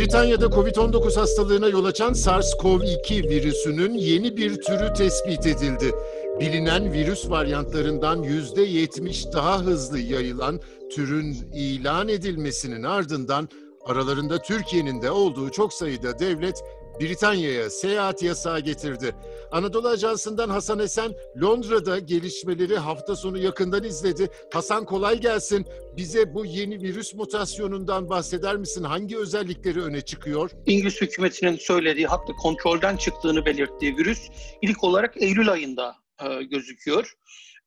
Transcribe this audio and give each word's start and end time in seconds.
Britanya'da 0.00 0.46
Covid-19 0.46 1.16
hastalığına 1.20 1.68
yol 1.68 1.84
açan 1.84 2.12
SARS-CoV-2 2.12 3.28
virüsünün 3.28 3.94
yeni 3.94 4.36
bir 4.36 4.62
türü 4.62 4.92
tespit 4.94 5.46
edildi. 5.46 5.94
Bilinen 6.40 6.92
virüs 6.92 7.30
varyantlarından 7.30 8.22
%70 8.22 9.32
daha 9.32 9.60
hızlı 9.60 9.98
yayılan 9.98 10.60
türün 10.92 11.36
ilan 11.54 12.08
edilmesinin 12.08 12.82
ardından 12.82 13.48
aralarında 13.86 14.38
Türkiye'nin 14.42 15.02
de 15.02 15.10
olduğu 15.10 15.50
çok 15.50 15.72
sayıda 15.72 16.18
devlet 16.18 16.64
Britanya'ya 17.00 17.70
seyahat 17.70 18.22
yasağı 18.22 18.60
getirdi. 18.60 19.14
Anadolu 19.52 19.88
Ajansı'ndan 19.88 20.48
Hasan 20.48 20.78
Esen 20.78 21.12
Londra'da 21.42 21.98
gelişmeleri 21.98 22.76
hafta 22.76 23.16
sonu 23.16 23.38
yakından 23.38 23.84
izledi. 23.84 24.28
Hasan 24.52 24.84
kolay 24.84 25.20
gelsin. 25.20 25.66
Bize 25.96 26.34
bu 26.34 26.44
yeni 26.44 26.82
virüs 26.82 27.14
mutasyonundan 27.14 28.10
bahseder 28.10 28.56
misin? 28.56 28.84
Hangi 28.84 29.18
özellikleri 29.18 29.82
öne 29.82 30.00
çıkıyor? 30.00 30.50
İngiliz 30.66 31.00
hükümetinin 31.00 31.56
söylediği 31.56 32.06
hatta 32.06 32.32
kontrolden 32.32 32.96
çıktığını 32.96 33.46
belirttiği 33.46 33.96
virüs 33.96 34.28
ilk 34.62 34.84
olarak 34.84 35.22
Eylül 35.22 35.50
ayında 35.50 35.96
e, 36.22 36.42
gözüküyor. 36.42 37.14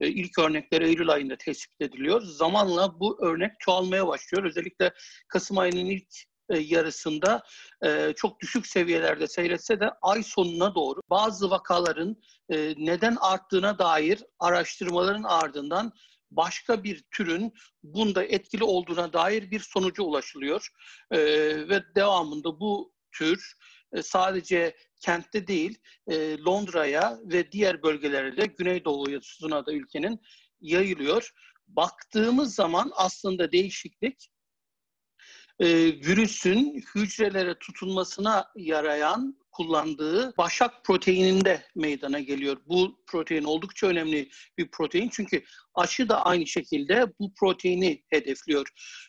E, 0.01 0.07
ilk 0.07 0.39
örnekler 0.39 0.81
Eylül 0.81 1.09
ayında 1.09 1.35
tespit 1.37 1.81
ediliyor. 1.81 2.21
Zamanla 2.21 2.99
bu 2.99 3.25
örnek 3.25 3.51
çoğalmaya 3.59 4.07
başlıyor. 4.07 4.43
Özellikle 4.43 4.93
Kasım 5.27 5.57
ayının 5.57 5.85
ilk 5.85 6.07
e, 6.49 6.57
yarısında 6.57 7.43
e, 7.85 8.13
çok 8.15 8.39
düşük 8.39 8.67
seviyelerde 8.67 9.27
seyretse 9.27 9.79
de 9.79 9.91
ay 10.01 10.23
sonuna 10.23 10.75
doğru 10.75 11.01
bazı 11.09 11.49
vakaların 11.49 12.17
e, 12.49 12.73
neden 12.77 13.17
arttığına 13.19 13.79
dair 13.79 14.23
araştırmaların 14.39 15.23
ardından 15.23 15.93
başka 16.31 16.83
bir 16.83 17.03
türün 17.11 17.53
bunda 17.83 18.23
etkili 18.23 18.63
olduğuna 18.63 19.13
dair 19.13 19.51
bir 19.51 19.59
sonuca 19.59 20.03
ulaşılıyor. 20.03 20.69
Ve 21.69 21.83
devamında 21.95 22.59
bu 22.59 22.93
tür 23.11 23.53
sadece 24.01 24.77
kentte 25.01 25.47
değil 25.47 25.79
Londra'ya 26.45 27.19
ve 27.23 27.51
diğer 27.51 27.83
bölgelere 27.83 28.37
de 28.37 28.45
Güneydoğu'suna 28.45 29.65
da 29.65 29.73
ülkenin 29.73 30.21
yayılıyor. 30.61 31.31
Baktığımız 31.67 32.55
zaman 32.55 32.91
aslında 32.95 33.51
değişiklik 33.51 34.29
e, 35.59 35.67
virüsün 35.85 36.83
hücrelere 36.95 37.59
tutunmasına 37.59 38.51
yarayan 38.55 39.43
kullandığı 39.53 40.37
başak 40.37 40.85
proteininde 40.85 41.63
meydana 41.75 42.19
geliyor. 42.19 42.57
Bu 42.67 43.03
protein 43.07 43.43
oldukça 43.43 43.87
önemli 43.87 44.29
bir 44.57 44.71
protein 44.71 45.09
çünkü 45.09 45.43
aşı 45.75 46.09
da 46.09 46.25
aynı 46.25 46.47
şekilde 46.47 47.13
bu 47.19 47.33
proteini 47.39 48.03
hedefliyor. 48.09 48.67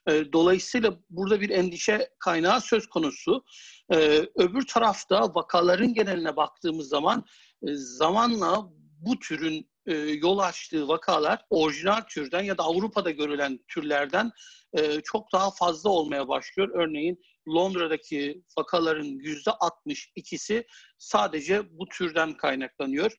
E, 0.09 0.33
dolayısıyla 0.33 0.99
burada 1.11 1.41
bir 1.41 1.51
endişe 1.51 2.09
kaynağı 2.19 2.61
söz 2.61 2.87
konusu. 2.87 3.45
E, 3.93 3.97
öbür 4.37 4.67
tarafta 4.67 5.35
vakaların 5.35 5.95
geneline 5.95 6.37
baktığımız 6.37 6.89
zaman 6.89 7.25
e, 7.63 7.75
zamanla 7.75 8.71
bu 9.01 9.19
türün 9.19 9.69
e, 9.87 9.95
yol 9.97 10.39
açtığı 10.39 10.89
vakalar 10.89 11.45
orijinal 11.51 12.01
türden 12.01 12.43
ya 12.43 12.59
da 12.59 12.63
Avrupa'da 12.63 13.11
görülen 13.11 13.59
türlerden 13.69 14.31
e, 14.79 15.01
çok 15.01 15.33
daha 15.33 15.51
fazla 15.51 15.91
olmaya 15.91 16.29
başlıyor. 16.29 16.71
Örneğin 16.75 17.21
Londra'daki 17.49 18.43
vakaların 18.59 19.05
yüzde 19.05 19.51
62'si 19.51 20.67
sadece 20.99 21.79
bu 21.79 21.89
türden 21.89 22.37
kaynaklanıyor. 22.37 23.13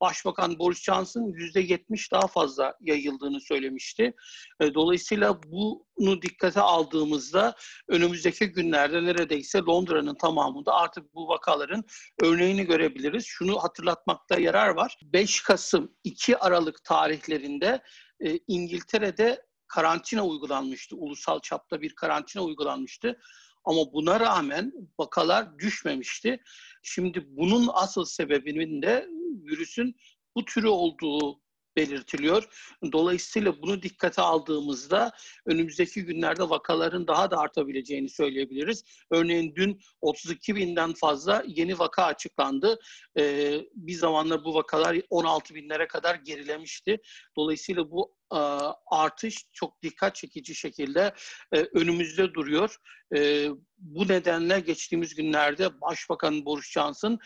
Başbakan 0.00 0.58
Boris 0.58 0.82
Johnson 0.82 1.22
yüzde 1.22 1.60
70 1.60 2.12
daha 2.12 2.26
fazla 2.26 2.74
yayıldığını 2.80 3.40
söylemişti. 3.40 4.14
E, 4.60 4.74
dolayısıyla 4.74 5.42
bunu 5.42 6.22
dikkate 6.22 6.60
aldığımızda 6.60 7.54
önümüzdeki 7.88 8.46
günlerde 8.46 9.04
neredeyse 9.04 9.58
Londra'nın 9.58 10.14
tamamında 10.14 10.74
artık 10.74 11.14
bu 11.14 11.28
vakaların 11.28 11.84
örneğini 12.20 12.64
görebiliriz. 12.64 13.24
Şunu 13.26 13.62
hatırlatmakta 13.62 14.40
yarar 14.40 14.68
var. 14.68 14.98
5 15.02 15.42
Kasım 15.42 15.94
2 16.04 16.38
Aralık 16.38 16.84
tarihlerinde 16.84 17.82
e, 18.20 18.38
İngiltere'de 18.48 19.42
karantina 19.68 20.26
uygulanmıştı. 20.26 20.96
Ulusal 20.96 21.40
çapta 21.40 21.80
bir 21.80 21.94
karantina 21.94 22.42
uygulanmıştı. 22.42 23.18
Ama 23.64 23.92
buna 23.92 24.20
rağmen 24.20 24.72
vakalar 24.98 25.58
düşmemişti. 25.58 26.42
Şimdi 26.82 27.24
bunun 27.28 27.70
asıl 27.72 28.04
sebebinin 28.04 28.82
de 28.82 29.08
virüsün 29.28 29.96
bu 30.36 30.44
türü 30.44 30.68
olduğu 30.68 31.40
belirtiliyor. 31.78 32.44
Dolayısıyla 32.92 33.62
bunu 33.62 33.82
dikkate 33.82 34.22
aldığımızda 34.22 35.12
önümüzdeki 35.46 36.04
günlerde 36.04 36.42
vakaların 36.42 37.06
daha 37.06 37.30
da 37.30 37.38
artabileceğini 37.38 38.08
söyleyebiliriz. 38.08 38.84
Örneğin 39.10 39.54
dün 39.56 39.80
32 40.00 40.56
binden 40.56 40.92
fazla 40.92 41.44
yeni 41.46 41.78
vaka 41.78 42.04
açıklandı. 42.04 42.78
Ee, 43.18 43.60
bir 43.74 43.92
zamanlar 43.92 44.44
bu 44.44 44.54
vakalar 44.54 44.96
16 45.10 45.54
binlere 45.54 45.86
kadar 45.86 46.14
gerilemişti. 46.14 46.98
Dolayısıyla 47.36 47.90
bu 47.90 48.14
e, 48.32 48.40
artış 48.86 49.44
çok 49.52 49.82
dikkat 49.82 50.14
çekici 50.14 50.54
şekilde 50.54 51.14
e, 51.52 51.60
önümüzde 51.60 52.34
duruyor. 52.34 52.76
E, 53.16 53.48
bu 53.78 54.08
nedenle 54.08 54.60
geçtiğimiz 54.60 55.14
günlerde 55.14 55.80
Başbakan 55.80 56.44
Boris 56.44 56.70
Johnson 56.70 57.18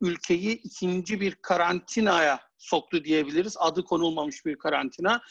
ülkeyi 0.00 0.52
ikinci 0.62 1.20
bir 1.20 1.34
karantinaya 1.34 2.40
soktu 2.58 3.04
diyebiliriz. 3.04 3.56
Adı 3.58 3.84
konulmamış 3.84 4.46
bir 4.46 4.56
karantina. 4.58 5.22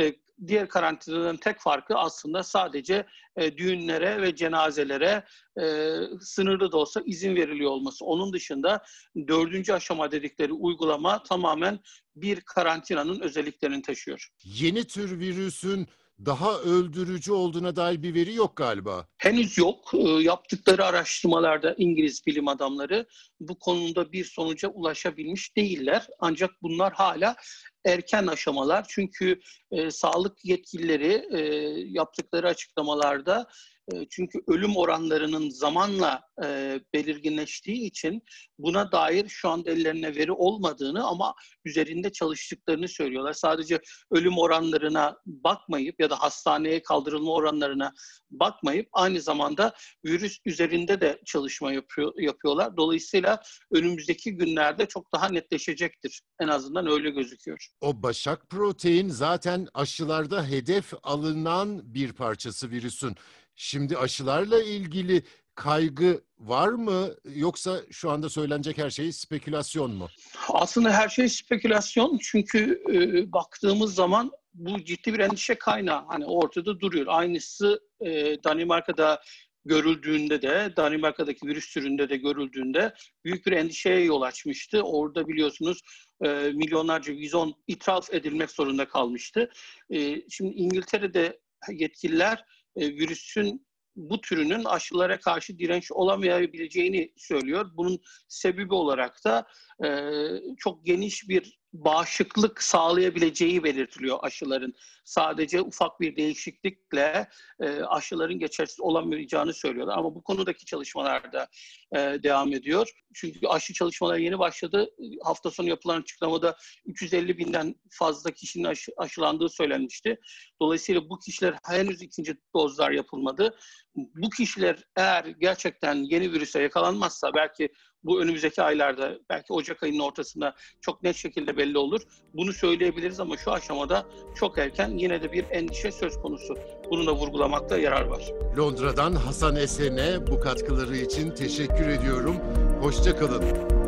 E, 0.00 0.12
diğer 0.46 0.68
karantinanın 0.68 1.36
tek 1.36 1.60
farkı 1.60 1.94
aslında 1.94 2.42
sadece 2.42 3.06
e, 3.36 3.56
düğünlere 3.56 4.22
ve 4.22 4.36
cenazelere 4.36 5.24
e, 5.60 5.96
sınırlı 6.20 6.72
da 6.72 6.76
olsa 6.76 7.02
izin 7.04 7.36
veriliyor 7.36 7.70
olması. 7.70 8.04
Onun 8.04 8.32
dışında 8.32 8.84
dördüncü 9.28 9.72
aşama 9.72 10.12
dedikleri 10.12 10.52
uygulama 10.52 11.22
tamamen 11.22 11.80
bir 12.16 12.40
karantinanın 12.40 13.20
özelliklerini 13.20 13.82
taşıyor. 13.82 14.28
Yeni 14.44 14.84
tür 14.84 15.18
virüsün 15.18 15.88
daha 16.26 16.58
öldürücü 16.58 17.32
olduğuna 17.32 17.76
dair 17.76 18.02
bir 18.02 18.14
veri 18.14 18.34
yok 18.34 18.56
galiba. 18.56 19.06
Henüz 19.18 19.58
yok. 19.58 19.90
Ee, 19.94 20.08
yaptıkları 20.08 20.84
araştırmalarda 20.84 21.74
İngiliz 21.78 22.26
bilim 22.26 22.48
adamları 22.48 23.06
bu 23.40 23.58
konuda 23.58 24.12
bir 24.12 24.24
sonuca 24.24 24.68
ulaşabilmiş 24.68 25.56
değiller. 25.56 26.06
Ancak 26.20 26.50
bunlar 26.62 26.92
hala 26.92 27.36
erken 27.84 28.26
aşamalar. 28.26 28.86
Çünkü 28.88 29.40
e, 29.70 29.90
sağlık 29.90 30.44
yetkilileri 30.44 31.26
e, 31.32 31.40
yaptıkları 31.88 32.48
açıklamalarda 32.48 33.48
e, 33.92 34.06
çünkü 34.10 34.38
ölüm 34.48 34.76
oranlarının 34.76 35.50
zamanla 35.50 36.20
e, 36.44 36.80
belirginleştiği 36.94 37.80
için 37.86 38.22
buna 38.58 38.92
dair 38.92 39.28
şu 39.28 39.48
anda 39.48 39.70
ellerine 39.70 40.16
veri 40.16 40.32
olmadığını 40.32 41.06
ama 41.06 41.34
üzerinde 41.64 42.12
çalıştıklarını 42.12 42.88
söylüyorlar. 42.88 43.32
Sadece 43.32 43.80
ölüm 44.10 44.38
oranlarına 44.38 45.16
bakmayıp 45.26 46.00
ya 46.00 46.10
da 46.10 46.20
hastaneye 46.20 46.82
kaldırılma 46.82 47.32
oranlarına 47.32 47.92
bakmayıp 48.30 48.88
aynı 48.92 49.20
zamanda 49.20 49.74
virüs 50.04 50.38
üzerinde 50.44 51.00
de 51.00 51.20
çalışma 51.26 51.72
yapıyor, 51.72 52.12
yapıyorlar. 52.16 52.76
Dolayısıyla 52.76 53.42
önümüzdeki 53.72 54.36
günlerde 54.36 54.86
çok 54.86 55.12
daha 55.12 55.28
netleşecektir. 55.28 56.22
En 56.40 56.48
azından 56.48 56.86
öyle 56.86 57.10
gözüküyor. 57.10 57.71
O 57.80 58.02
başak 58.02 58.50
protein 58.50 59.08
zaten 59.08 59.68
aşılarda 59.74 60.46
hedef 60.46 60.92
alınan 61.02 61.94
bir 61.94 62.12
parçası 62.12 62.70
virüsün. 62.70 63.16
Şimdi 63.56 63.98
aşılarla 63.98 64.62
ilgili 64.62 65.22
kaygı 65.54 66.20
var 66.38 66.68
mı 66.68 67.08
yoksa 67.34 67.80
şu 67.90 68.10
anda 68.10 68.28
söylenecek 68.28 68.78
her 68.78 68.90
şey 68.90 69.12
spekülasyon 69.12 69.90
mu? 69.90 70.08
Aslında 70.48 70.92
her 70.92 71.08
şey 71.08 71.28
spekülasyon 71.28 72.18
çünkü 72.22 72.82
e, 72.92 73.32
baktığımız 73.32 73.94
zaman 73.94 74.30
bu 74.54 74.84
ciddi 74.84 75.14
bir 75.14 75.18
endişe 75.18 75.54
kaynağı. 75.54 76.04
Hani 76.08 76.24
ortada 76.24 76.80
duruyor. 76.80 77.06
Aynısı 77.08 77.80
e, 78.00 78.36
Danimarka'da 78.44 79.20
görüldüğünde 79.64 80.42
de, 80.42 80.72
Danimarka'daki 80.76 81.46
virüs 81.46 81.74
türünde 81.74 82.08
de 82.08 82.16
görüldüğünde 82.16 82.94
büyük 83.24 83.46
bir 83.46 83.52
endişeye 83.52 84.00
yol 84.00 84.22
açmıştı. 84.22 84.82
Orada 84.82 85.28
biliyorsunuz 85.28 85.80
e, 86.24 86.28
milyonlarca 86.54 87.12
vizon 87.12 87.54
ithaf 87.66 88.14
edilmek 88.14 88.50
zorunda 88.50 88.88
kalmıştı. 88.88 89.50
E, 89.90 90.28
şimdi 90.30 90.54
İngiltere'de 90.54 91.40
yetkililer 91.70 92.44
e, 92.76 92.88
virüsün 92.88 93.66
bu 93.96 94.20
türünün 94.20 94.64
aşılara 94.64 95.20
karşı 95.20 95.58
direnç 95.58 95.92
olamayabileceğini 95.92 97.12
söylüyor. 97.16 97.70
Bunun 97.74 98.00
sebebi 98.28 98.74
olarak 98.74 99.24
da 99.24 99.46
e, 99.84 100.18
çok 100.58 100.86
geniş 100.86 101.28
bir 101.28 101.61
bağışıklık 101.72 102.62
sağlayabileceği 102.62 103.64
belirtiliyor 103.64 104.18
aşıların. 104.22 104.74
Sadece 105.04 105.60
ufak 105.60 106.00
bir 106.00 106.16
değişiklikle 106.16 107.28
e, 107.60 107.82
aşıların 107.82 108.38
geçersiz 108.38 108.80
olamayacağını 108.80 109.54
söylüyorlar. 109.54 109.98
Ama 109.98 110.14
bu 110.14 110.22
konudaki 110.22 110.64
çalışmalar 110.64 111.32
da 111.32 111.48
e, 111.92 111.98
devam 112.22 112.52
ediyor. 112.52 112.90
Çünkü 113.14 113.46
aşı 113.46 113.74
çalışmaları 113.74 114.20
yeni 114.20 114.38
başladı. 114.38 114.90
Hafta 115.22 115.50
sonu 115.50 115.68
yapılan 115.68 116.00
açıklamada 116.00 116.56
350 116.86 117.38
binden 117.38 117.74
fazla 117.90 118.30
kişinin 118.30 118.64
aşı, 118.64 118.92
aşılandığı 118.96 119.48
söylenmişti. 119.48 120.20
Dolayısıyla 120.60 121.08
bu 121.08 121.18
kişiler 121.18 121.54
henüz 121.66 122.02
ikinci 122.02 122.36
dozlar 122.54 122.90
yapılmadı. 122.90 123.58
Bu 123.94 124.30
kişiler 124.30 124.84
eğer 124.96 125.24
gerçekten 125.24 125.94
yeni 125.94 126.32
virüse 126.32 126.62
yakalanmazsa 126.62 127.34
belki 127.34 127.68
bu 128.04 128.22
önümüzdeki 128.22 128.62
aylarda 128.62 129.18
belki 129.30 129.52
Ocak 129.52 129.82
ayının 129.82 129.98
ortasında 129.98 130.54
çok 130.80 131.02
net 131.02 131.16
şekilde 131.16 131.56
belli 131.56 131.78
olur. 131.78 132.00
Bunu 132.34 132.52
söyleyebiliriz 132.52 133.20
ama 133.20 133.36
şu 133.36 133.52
aşamada 133.52 134.06
çok 134.34 134.58
erken 134.58 134.88
yine 134.88 135.22
de 135.22 135.32
bir 135.32 135.44
endişe 135.50 135.92
söz 135.92 136.16
konusu. 136.16 136.54
Bunu 136.90 137.06
da 137.06 137.14
vurgulamakta 137.14 137.78
yarar 137.78 138.04
var. 138.04 138.22
Londra'dan 138.58 139.12
Hasan 139.14 139.56
Esen'e 139.56 140.26
bu 140.26 140.40
katkıları 140.40 140.96
için 140.96 141.30
teşekkür 141.30 141.88
ediyorum. 141.88 142.36
Hoşçakalın. 142.82 143.81